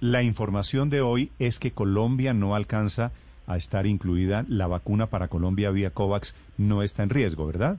[0.00, 3.12] La información de hoy es que Colombia no alcanza
[3.46, 7.78] a estar incluida, la vacuna para Colombia vía COVAX no está en riesgo, ¿verdad?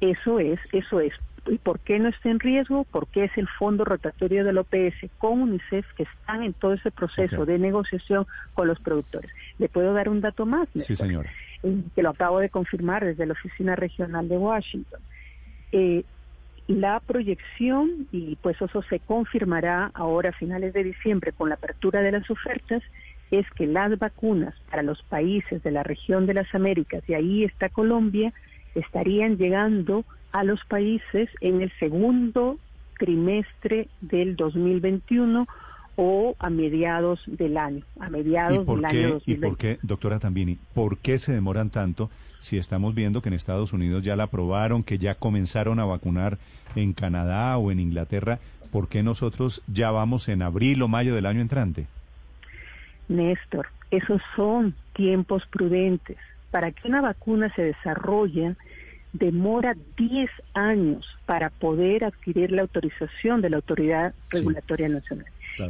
[0.00, 1.12] Eso es, eso es.
[1.46, 2.84] ¿Y por qué no está en riesgo?
[2.90, 7.46] Porque es el fondo rotatorio del OPS con UNICEF que están en todo ese proceso
[7.46, 9.30] de negociación con los productores.
[9.58, 10.68] ¿Le puedo dar un dato más?
[10.76, 11.30] Sí, señora.
[11.94, 15.00] Que lo acabo de confirmar desde la Oficina Regional de Washington.
[15.70, 16.04] Eh,
[16.66, 22.00] la proyección, y pues eso se confirmará ahora a finales de diciembre con la apertura
[22.00, 22.82] de las ofertas,
[23.30, 27.44] es que las vacunas para los países de la región de las Américas, y ahí
[27.44, 28.32] está Colombia,
[28.74, 32.58] estarían llegando a los países en el segundo
[32.98, 35.46] trimestre del 2021
[35.96, 39.30] o a mediados del año, a mediados del año 2020.
[39.30, 43.34] ¿Y por qué, doctora Tambini, por qué se demoran tanto si estamos viendo que en
[43.34, 46.38] Estados Unidos ya la aprobaron, que ya comenzaron a vacunar
[46.74, 48.38] en Canadá o en Inglaterra?
[48.70, 51.86] ¿Por qué nosotros ya vamos en abril o mayo del año entrante?
[53.08, 56.16] Néstor, esos son tiempos prudentes.
[56.50, 58.56] Para que una vacuna se desarrolle,
[59.12, 65.26] demora 10 años para poder adquirir la autorización de la Autoridad Regulatoria Nacional.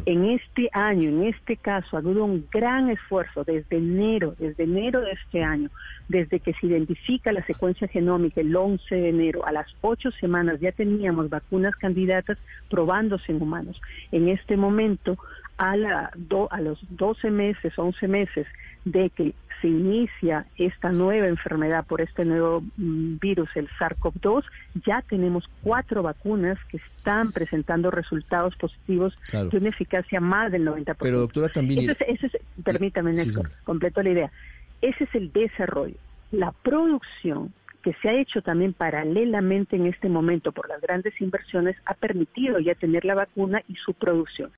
[0.07, 5.01] En este año, en este caso, ha habido un gran esfuerzo desde enero, desde enero
[5.01, 5.71] de este año,
[6.09, 10.61] desde que se identifica la secuencia genómica el 11 de enero, a las 8 semanas
[10.61, 12.39] ya teníamos vacunas candidatas
[12.71, 13.81] probándose en humanos.
[14.13, 15.19] En este momento,
[15.57, 16.11] a, la,
[16.51, 18.47] a los 12 meses, 11 meses
[18.85, 24.45] de que se inicia esta nueva enfermedad por este nuevo mm, virus, el SARS-CoV-2,
[24.85, 30.97] ya tenemos cuatro vacunas que están presentando resultados positivos de una eficacia más del 90%.
[30.99, 31.89] Pero doctora también...
[31.91, 32.33] Ese es,
[32.63, 34.31] permítame, Néstor, completo la idea.
[34.83, 35.97] Ese es el desarrollo.
[36.31, 41.77] La producción que se ha hecho también paralelamente en este momento por las grandes inversiones
[41.85, 44.51] ha permitido ya tener la vacuna y su producción.